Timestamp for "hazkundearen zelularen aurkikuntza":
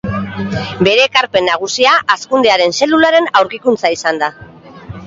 2.15-3.95